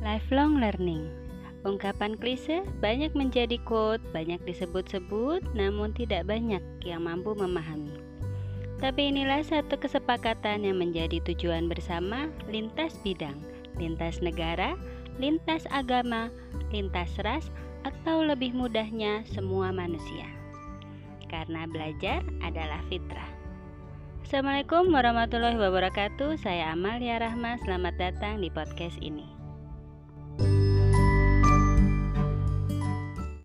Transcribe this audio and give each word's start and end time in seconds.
Lifelong 0.00 0.56
learning. 0.56 1.12
Ungkapan 1.60 2.16
klise 2.16 2.64
banyak 2.80 3.12
menjadi 3.12 3.60
quote, 3.68 4.00
banyak 4.16 4.40
disebut-sebut, 4.48 5.44
namun 5.52 5.92
tidak 5.92 6.24
banyak 6.24 6.64
yang 6.80 7.04
mampu 7.04 7.36
memahami. 7.36 8.00
Tapi 8.80 9.12
inilah 9.12 9.44
satu 9.44 9.76
kesepakatan 9.76 10.64
yang 10.64 10.80
menjadi 10.80 11.20
tujuan 11.28 11.68
bersama 11.68 12.32
lintas 12.48 12.96
bidang, 13.04 13.36
lintas 13.76 14.24
negara, 14.24 14.72
lintas 15.20 15.68
agama, 15.68 16.32
lintas 16.72 17.12
ras, 17.20 17.52
atau 17.84 18.24
lebih 18.24 18.56
mudahnya 18.56 19.20
semua 19.28 19.68
manusia. 19.68 20.24
Karena 21.28 21.68
belajar 21.68 22.24
adalah 22.40 22.80
fitrah. 22.88 23.28
Assalamualaikum 24.24 24.88
warahmatullahi 24.88 25.60
wabarakatuh. 25.60 26.40
Saya 26.40 26.72
Amalia 26.72 27.20
Rahma. 27.20 27.60
Selamat 27.60 28.00
datang 28.00 28.40
di 28.40 28.48
podcast 28.48 28.96
ini. 29.04 29.39